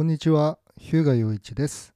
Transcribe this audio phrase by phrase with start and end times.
[0.00, 1.92] こんにちは、日向洋一です。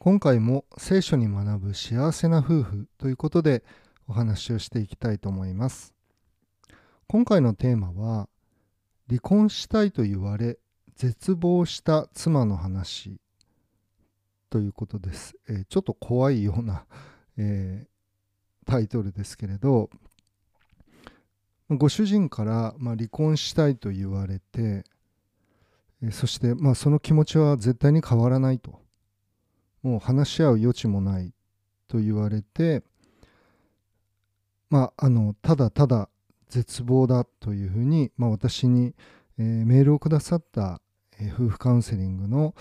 [0.00, 3.62] 今回も聖書に学ぶ幸せな夫婦ということで
[4.08, 5.94] お話をしていきたいと思います。
[7.06, 8.28] 今回のテーマは、
[9.08, 10.58] 離婚したいと言われ、
[10.96, 13.20] 絶望した妻の話
[14.50, 15.36] ということです。
[15.48, 16.86] えーちょっと怖いような、
[17.36, 19.90] えータイトルですけれど、
[21.70, 24.82] ご主人から、まあ、離婚したいと言われて、
[26.02, 28.80] えそして、まあ、その気持ちは絶対に変わらないと。
[29.82, 31.32] もう話し合う余地もない
[31.88, 32.82] と言われて、
[34.70, 36.08] まあ、あの、ただただ
[36.48, 38.94] 絶望だというふうに、まあ、私に、
[39.38, 40.80] えーメールをくださった、
[41.18, 42.54] えー夫婦カウンセリングの、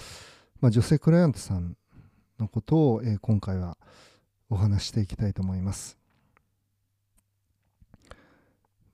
[0.59, 1.75] まあ、女性クライアントさん
[2.39, 3.77] のことを、えー今回は
[4.49, 5.97] お話していきたいと思います。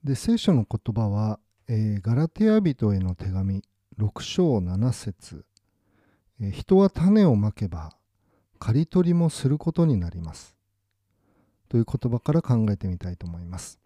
[0.03, 3.63] で、聖書の言葉は、えガラテヤ人への手紙
[3.99, 5.43] 6章7節
[6.39, 7.95] 人は種をまけば
[8.59, 10.55] 刈り取りもすることになります。
[11.67, 13.79] という言葉から考えてみたいと思います。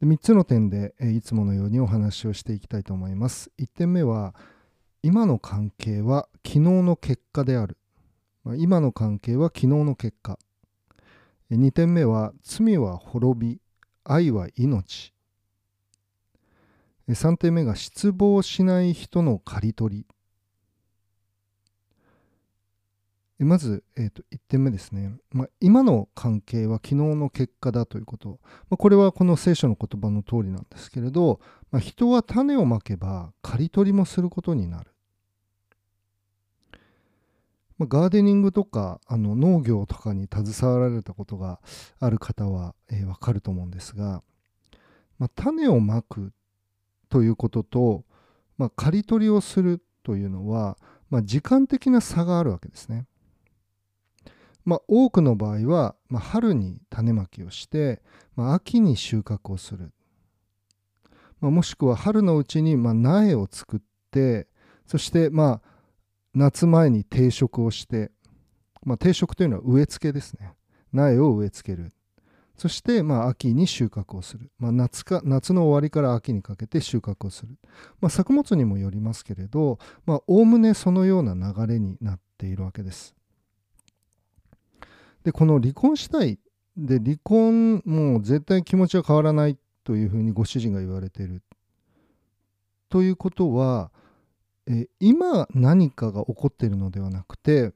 [0.00, 3.50] で3つの点で、いつものようにお話をしていきたいと思います。
[3.58, 4.34] 1点目は、
[5.02, 7.76] 今の関係は昨日の結果である。
[8.42, 10.38] ま今の関係は昨日の結果。
[11.50, 13.60] 2点目は、罪は滅び、
[14.04, 15.12] 愛は命。
[17.14, 20.06] 3点目が失望しない人の刈り取り。
[23.40, 28.38] えまず、えーと1点目ですね、まあ、今の関係は昨日の結果だということ、
[28.68, 34.90] まあ、これはこの聖書の言葉の通りなんですけれど、まあ、人は種をまけば刈り取りもすることになる、
[37.78, 41.60] まあ、ガーデニングとかあの農業とかに携わられたことが
[41.98, 44.22] ある方は、えーわかると思うんですが、
[45.18, 46.32] まあ、種をまく
[47.10, 48.04] ということと、
[48.56, 50.78] まあ、刈り取りをするというのは、
[51.10, 53.06] まあ、時間的な差があるわけですね。
[54.64, 58.02] まあ、多くの場合は、まあ、春に種まきをして、
[58.36, 59.92] まあ、秋に収穫をする、
[61.40, 64.46] まあ、もしくは春のうちに、まあ、苗を作って
[64.86, 65.70] そして、まあ、
[66.34, 68.10] 夏前に定植をして、
[68.84, 70.52] まあ、定植というのは植え付けですね。
[70.92, 71.92] 苗を植え付ける。
[72.60, 77.56] そして、まあ、秋に収穫をする、まあ、夏か夏の終わりから秋にかけて収穫をする、
[78.02, 83.14] まあ、作物にもよりますけれどおおむねそのような流れになっているわけです。
[85.24, 86.38] でこの離婚したい
[86.76, 91.42] で離婚もう絶対気持ちは変わらないというふうにご主人が言われている。
[92.90, 93.90] ということは
[94.66, 97.72] え今何かが起こっているのではなくて、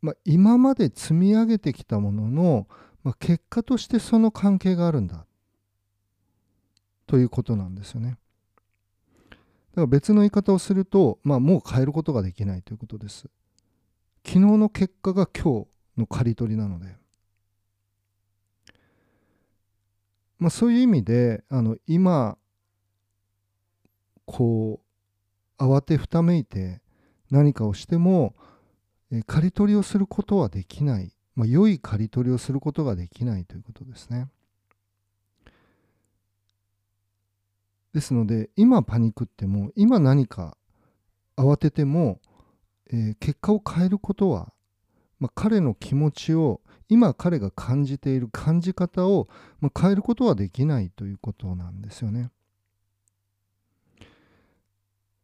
[0.00, 2.68] まあ、今まで積み上げてきたものの、
[3.04, 5.26] まあ、結果としてその関係があるんだ
[7.06, 8.18] ということなんですよね。
[9.30, 9.36] だ
[9.76, 13.28] から別の言い方をすると、まあ、もう変えることができないということです。
[14.24, 15.68] 昨日の結果が今日
[15.98, 16.96] の刈り取りなので、
[20.38, 22.36] まあ、そういう意味であの今
[24.26, 24.80] こ
[25.58, 26.80] う慌てふためいて
[27.30, 28.34] 何かをしても
[29.12, 34.28] え刈り取りをすることはできない、まあ、良い刈り取りをすることができないということですね。
[37.92, 40.56] ですので今パニックっても今何か
[41.36, 42.20] 慌てても
[42.90, 44.52] えー結果を変えることは、
[45.18, 49.28] まあ、彼の気持ちを今彼が感じている感じ方を、
[49.60, 52.30] まあ、変えることはできないということなんですよね。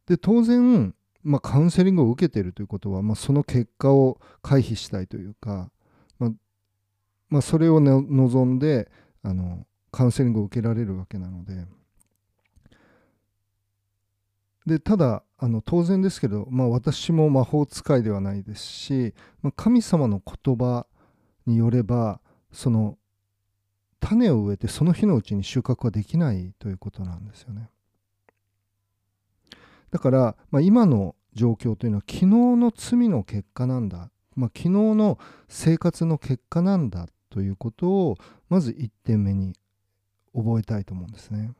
[0.07, 5.69] で当然、まあ、カウンセリングを受けているということは、まあ、その結果を回避したいというか、
[7.29, 8.89] まあ、それを、ね、望んで
[9.23, 11.65] あのカウンセリングを受けられるわけなので。
[14.65, 20.85] でただあの当然ですけど、まあ、私も魔法使いではないですし、まあ、神様の言葉
[21.47, 22.97] によればその
[23.99, 27.69] 種を植えてその日のうちに収穫はできないということなんですよね。
[29.91, 35.17] だから、まあ、今の状況というのは昨日の罪の結果なんだ、まあ、昨日の
[35.47, 38.17] 生活の結果なんだということを
[38.49, 39.53] まず1点目に
[40.33, 41.51] 覚えたいと思うんですね。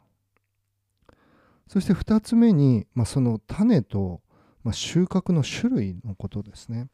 [1.68, 4.22] そして2つ目に、まあ、その種と、
[4.64, 6.88] まあ、収穫の種類のことですね。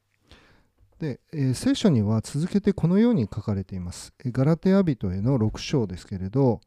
[1.00, 4.14] で、えー聖書には続けてこのように書かれています。
[4.26, 6.62] ガラテヤ人への6章ですけれど、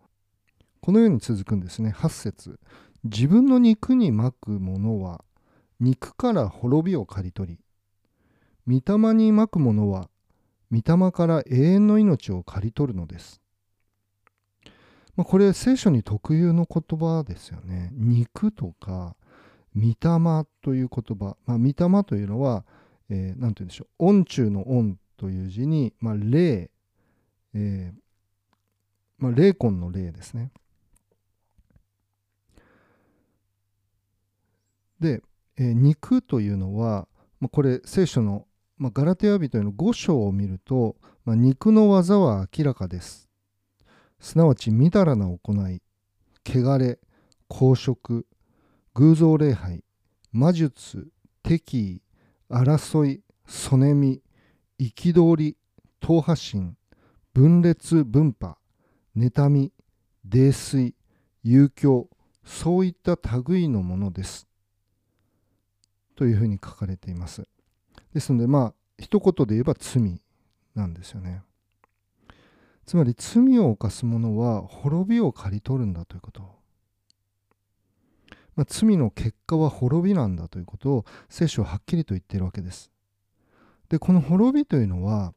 [0.81, 1.95] このように続くんですね。
[1.97, 2.59] 8節
[3.05, 5.25] 自分の肉にまくものは、
[5.81, 7.59] 肉から滅びを刈り取
[8.67, 10.09] り、御霊にまくものは、
[10.71, 13.41] 御霊から永遠の命を刈り取るのです。
[15.17, 17.91] まあ、これ聖書に特有の言葉ですよね。
[17.93, 19.17] 肉とか
[19.77, 22.65] 御霊という言葉、まあ、御霊というのは、
[23.09, 26.71] えー、て言うんでしょう、恩中の恩という字に、まあ、霊、
[27.55, 27.93] えー、
[29.19, 30.51] まあ、霊魂の霊ですね。
[35.01, 35.23] で、
[35.57, 37.09] えー、肉というのは、
[37.41, 38.47] まあ、これ聖書の、
[38.79, 43.29] まあ、ガラテヤ人への5章を見ると、まあ、肉の技は明らかです。
[44.21, 45.83] すなわち、みだらな行い、
[46.47, 46.99] 汚れ、
[47.49, 48.27] 公職、
[48.95, 49.85] 偶像礼拝、
[50.33, 51.09] 魔術、
[51.43, 52.03] 敵意、
[52.51, 54.23] 争い、そねみ、
[54.79, 55.57] 憤り、
[56.01, 56.77] 党派心、
[57.35, 58.59] 分裂分派、
[59.17, 59.73] 妬み、
[60.25, 60.95] 泥酔、
[61.43, 62.09] 遊興、
[62.45, 64.47] そういった類のものです。
[66.15, 67.47] というふうに書かれています。
[68.15, 70.21] ですので、まあ、一言で言えば罪
[70.75, 71.43] なんですよね。
[72.87, 76.59] つまり罪を犯す者は滅びを刈り取るんだということ。
[78.57, 82.91] まあ、罪の結果は滅びなんだということを聖書ははっきりと言っているわけです。
[83.89, 85.33] で、この滅びというのは、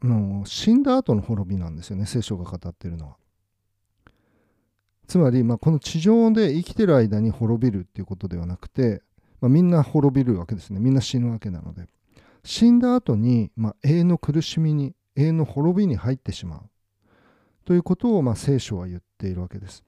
[0.00, 3.16] あの死んだ後の滅びなんですよね、聖書が語っているのは。
[5.06, 9.02] つまり、まあ、この地上で生きてる間に滅びるっていうことではなくて、
[9.40, 10.80] まあ、みんな滅びるわけですね。
[10.80, 11.86] みんな死ぬわけなので。
[12.44, 16.60] 死んだ後に、まあ、永遠の苦しみに、永遠の滅びに入ってしまう。
[17.64, 19.84] ということを、まあ、聖書は言っているわけです。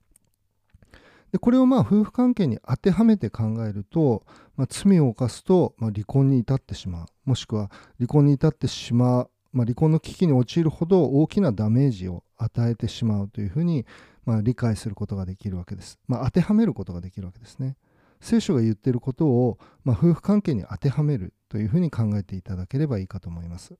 [1.32, 4.24] でこれをまあ夫婦関係に当てはめて考えると、
[4.56, 13.84] まあ、罪を犯すと、まあ、離婚に至ってしまうもしくは離婚に至ってしまう、まあ、離婚の危機に陥るほど大きなダメージを与えてしまうというふうに、
[14.24, 17.76] まあ、理解することができるわけです、まあ、当てはめることができるわけですね
[18.26, 23.74] 聖書が言っていることを、まあ、夫婦関係に当てはめるというふうに考えていただければいいかと思います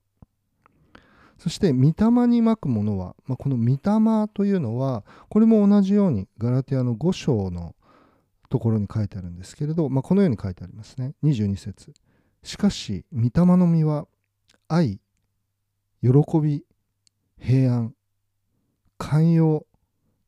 [1.36, 7.74] そして、御霊にまくものは、まあ、この御霊というのは、これも同じように、ガラティアの5章の
[8.48, 11.12] ところに書いてあるんですけれど、まあ、このように書いてありますね。
[11.24, 11.92] 22節
[12.44, 14.06] しかし、御霊の実は、
[14.68, 15.00] 愛、
[16.00, 16.10] 喜
[16.40, 16.64] び、
[17.38, 17.94] 平安、
[18.96, 19.66] 寛容、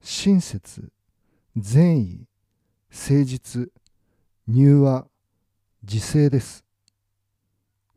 [0.03, 0.93] 親切、
[1.57, 2.27] 善意、
[2.91, 3.73] 誠実、
[4.51, 5.07] 柔和、
[5.83, 6.65] 自制です。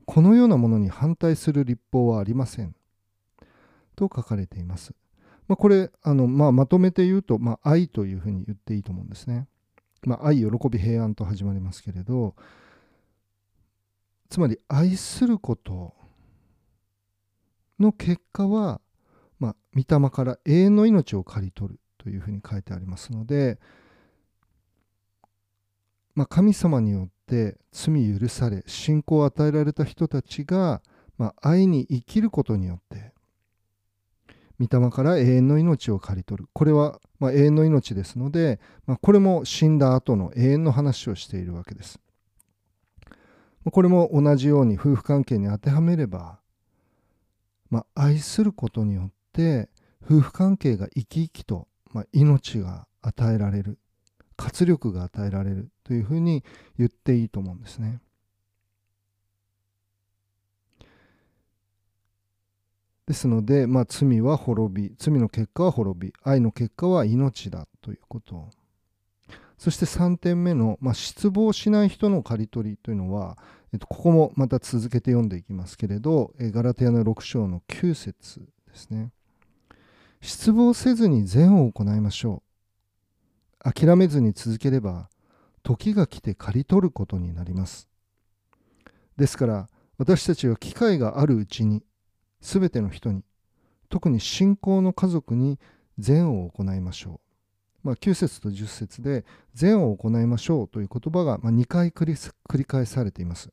[0.05, 2.75] このようなものに反対する立法はありません。
[3.95, 4.93] と書かれています。
[5.47, 9.47] まあ、これあの、まあ、まとめて言うと、まあ、愛というふうに言っていいと思うんですね。
[10.03, 12.35] まあ、愛、喜び、平安と始まりますけれど、
[14.29, 15.93] つまり愛すること
[17.79, 18.81] の結果は、
[19.39, 23.57] まあ、御霊から永遠の命を刈り取るというふうに書いてありますので、
[26.15, 30.81] まあ、神様によって罪許され信仰を与えられた人たちが、
[31.17, 33.13] まあ、愛に生きることによって
[34.61, 36.49] 御霊から永遠の命を刈り取る。
[36.53, 41.99] これは、ま、永遠の命ですので、まあ、これも死んだ後の永遠の話をしているわけです。
[43.71, 46.39] これも同じように夫婦関係に当てはめれば、
[47.69, 49.69] まあ、愛することによって
[50.03, 53.79] 夫婦関係が生き生きと、まあ、命が与えられる
[54.41, 56.43] 活力が与えられるというふうに
[56.79, 58.01] 言っていいと思うんですね。
[63.05, 68.49] ですので、まあ、罪は滅び、罪の結果は滅び、愛の結果は命だということ。
[69.59, 73.37] そして3点目の、まあ、失望しない人の刈り取りというのは、
[73.73, 79.11] えっと、ここもまた続けて読んでいきますけれど、えガラテヤの6章の9節ですね。
[80.19, 82.50] 失望せずに善を行いましょう。
[83.63, 85.09] 諦めずに続ければ、
[85.63, 87.87] 時が来て刈り取ることになります。
[89.17, 91.83] ですから、私たちは機会があるうちに、
[92.41, 93.23] すべての人に、
[93.89, 95.59] 特に信仰の家族に
[95.99, 97.31] 善を行いましょう。
[97.83, 103.51] まあ、9節と10節で善を行いましょうという言葉がま2回繰り返されています。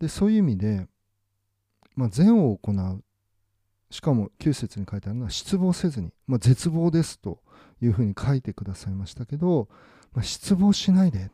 [0.00, 0.86] でそういう意味で、
[1.94, 3.04] まあ、善を行う
[3.94, 7.38] しかも9節に書いてあるのは失望せずに、まあ、絶望ですと
[7.80, 9.68] いうふうに書いてくださいましたけど、
[10.12, 11.30] まあ、失望しないで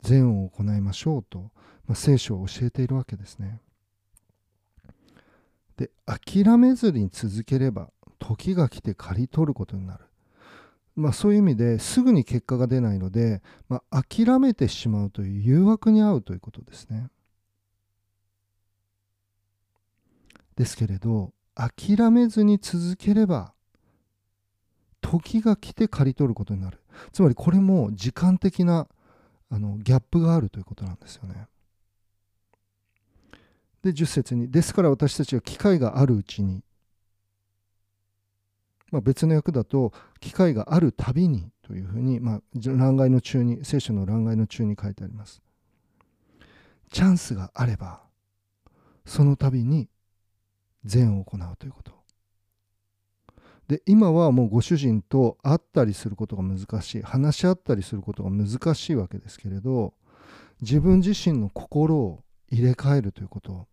[0.00, 1.50] 善を行いましょうと、
[1.86, 3.60] まあ、聖書を教えているわけですね。
[5.76, 10.06] で諦めずに続ければ時が来て刈り取ることになる。
[10.96, 17.10] まあ、そういう意味ですぐに結果が出ないので、まあ、諦めてしまうという誘惑に遭うということですね。
[20.58, 23.52] ですけれど諦めずに続ければ
[25.00, 26.80] 時が来て刈り取ることになる
[27.12, 28.88] つまりこれも時間的な
[29.50, 31.46] あのギャップがあるということなんですよね。
[33.82, 36.64] で10節にですから私たちは機会があるうちに、
[38.90, 45.40] まあ、別の訳だと機会があるたびにというふうに、まあ、欄外の中に聖書の欄外の中に書いてあります
[46.90, 48.02] チャンスがあれば
[49.06, 49.88] その度に
[50.84, 51.92] 善を行うということ。
[53.68, 57.02] で今はもうご主人と会ったりすることが難しい。
[57.02, 59.92] 話し合ったりすることが難しいわけですけれど
[60.60, 63.66] 自分自身の心を入れ替えるということ。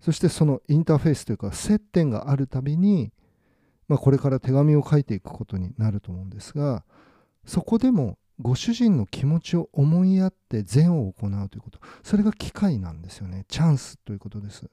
[0.00, 3.10] そしてそのインターフェースというか接点があるたびに、
[3.88, 6.84] まあ、これから手紙を書いていくことになると思うんですが
[7.46, 11.78] そこでもご主人の気持ちを思いやって善を行うということ。
[12.02, 13.44] それが機会なんですよね。
[13.48, 14.68] チャンスということです。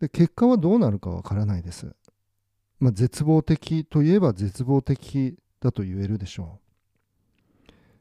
[0.00, 1.94] で結果はどうなるかわからないです。
[2.78, 6.60] まあ、絶望的といえば絶望的だと言えるでしょ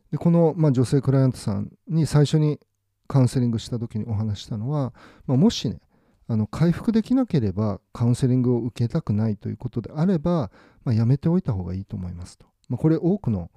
[0.10, 0.12] う。
[0.12, 2.60] でこの、まあ、女性クライアントさんに最初に
[3.08, 4.94] カウンセリングした時にお話したのは、
[5.28, 5.80] まあ、もしね
[6.28, 10.52] あの回復できなければカウンセリングを受けたくないということであれば、
[10.84, 12.46] まあ、やめておいた方がいいと思いますと。
[12.68, 13.52] まあ、これ多くの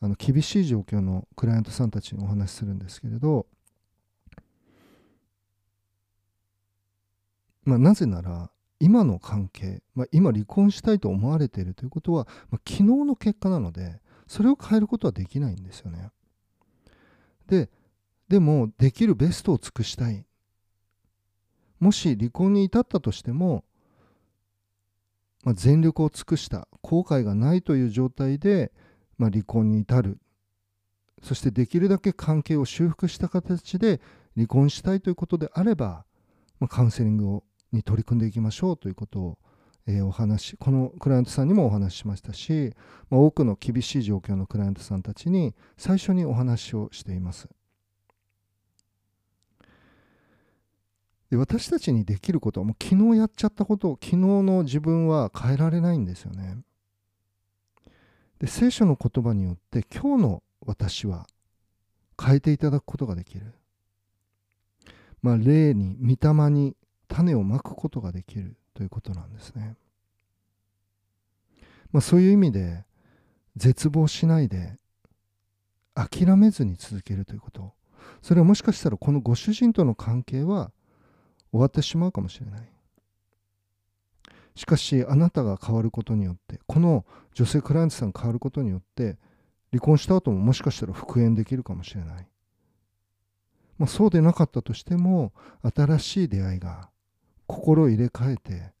[0.00, 3.46] あの厳しい状況のクライアントさんたちにお話しするんですけれど
[7.64, 8.50] まあ、なぜなら
[8.80, 16.10] 今の関係、まあ、今離婚したいと思われているということは、まあ、昨日の結果なのでそれを変えることはできないんですよね。
[17.46, 17.68] で
[18.28, 20.24] でもできるベストを尽くしたい
[21.78, 23.64] もし離婚に至ったとしても、
[25.44, 28.72] まあ、全力を尽くした後悔がないという状態で、
[29.18, 30.18] まあ、離婚に至る
[31.22, 34.00] そしてできるだけ関係を修復した形で
[34.34, 36.04] 離婚したいということであれば、
[36.58, 39.38] まあ、カウンセリングをに取り組んでいきましょうということを、
[39.86, 42.72] え、お話このクライアントさんにもお話ししましたし、
[43.10, 47.48] ま、多くの厳しい状況のクライアントさんたちに最初にお話をしています。
[51.30, 56.58] で私たちにできることはもう昨日やっちゃったことを昨日の自分は変えられないんですよね。
[58.38, 61.26] で聖書の言葉によって今日の私は
[62.22, 63.54] 変えていただくことができる。
[65.22, 66.76] まあ、霊に御霊に
[67.12, 69.76] 種をまくことができるということなんですね。
[71.92, 72.84] まあ、そういう意味で
[73.56, 74.78] 絶望しないで
[75.94, 77.74] 諦めずに続けるということ。
[78.22, 80.72] それはもしかしたらこのご主人との関係は
[81.50, 82.72] 終わってしまうかもしれない。
[84.54, 89.16] しかしあなたが変わることによってこの女性クライアントさんが変わることによって
[89.70, 92.26] 離婚した後ももしかしたら復縁できるかもしれない、
[93.78, 95.32] まあ、そうでなかったとしても
[95.74, 96.90] 新しい出会いが
[97.52, 98.72] 心を入れ替えて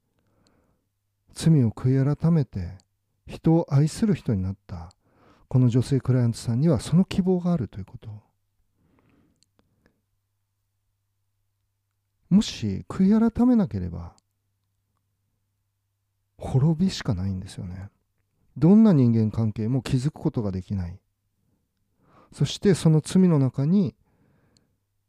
[1.34, 2.78] 罪を悔い改めて
[3.26, 4.90] 人を愛する人になった。
[5.48, 8.08] この女性クライアントさんにはその希望があるということ。
[12.30, 14.14] もし悔い改めなければ
[16.38, 17.90] 滅びしかないんですよね。
[18.56, 20.98] どんな人間関係も築くことができない。
[22.32, 23.94] そしてその罪の中に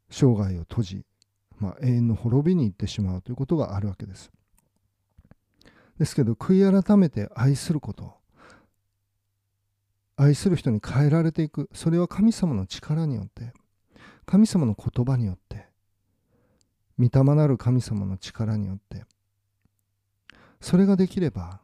[0.10, 1.05] 生涯を閉じ
[1.63, 4.29] まあ、永遠の滅びに行ってしまうということがあるわけです。
[5.98, 8.13] ですけど悔い改めて愛すること
[10.17, 13.53] 愛する人に変えられていくそれは神様の力によって
[14.25, 15.67] 神様の言葉によって
[17.00, 19.05] 御霊なる神様の力によって
[20.60, 21.62] それができれば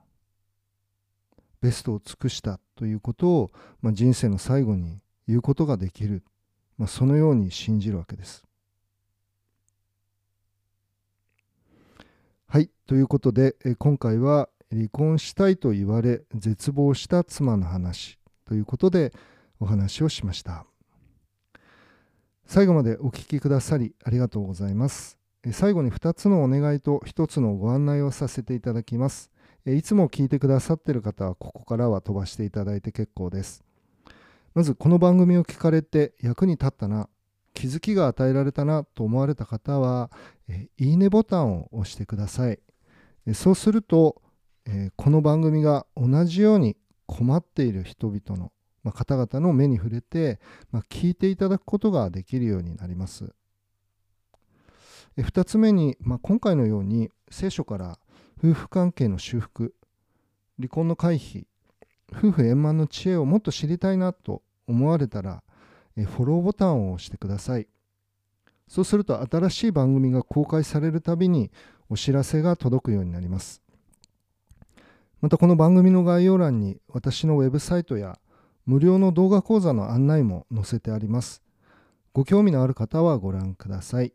[1.61, 3.51] ベストを尽くしたということを、
[3.81, 6.23] まあ、人生の最後に言うことができる、
[6.77, 8.45] まあ、そのように信じるわけです。
[12.47, 12.71] はい。
[12.89, 19.13] ということで、え今回は離婚したいと言われ絶望した妻の話ということで
[19.59, 20.65] お話をしました。
[22.47, 25.19] 最後までお聴きくださりありがとうございます。
[25.51, 29.29] 最後に2つのお願いと1つのご案内をさせていただきます。
[29.67, 33.63] いつも聞いてくださっている方はここからは飛ばしていただいて結構です。
[34.55, 37.07] まずこの番組を聞かれて役に立ったな
[37.53, 40.09] 気づきが与えられたなと思われた方は、
[40.47, 42.59] えいいねボタンを押してください。
[43.33, 44.21] そうすると、
[44.65, 48.51] えこの番組が同じように困っている人々の、
[48.83, 50.39] ま方々の目に触れて、
[50.71, 53.33] ま聞いていただくことができるようになります。
[55.17, 57.99] 2つ目に、まあ、今回のように聖書から
[58.37, 59.73] 夫婦関係の修復
[60.57, 61.45] 離婚の回避
[62.13, 65.43] 夫婦円満の知恵をもっと知りたいなと思われたら
[65.97, 67.67] えフォローボタンを押してください。
[68.67, 71.51] そうすると新しい番組が公開されるたびに
[71.89, 73.61] お知らせが届くようになります。
[75.21, 78.19] またこの番組の概要欄に私のウェブサイトや
[78.65, 81.41] 無料の動画講座の案内も載せてあります。
[82.13, 84.13] ご興味のある方はご覧ください。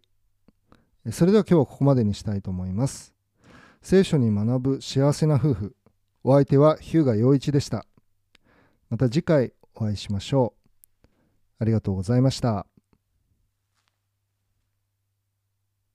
[1.10, 3.14] それでは今日はここまでにしたいと思います。
[3.82, 5.76] 聖書に学ぶ幸せな夫婦。
[6.22, 7.84] お相手は日向陽一でした。
[8.88, 11.06] また次回お会いしましょう。
[11.58, 12.66] ありがとうございました。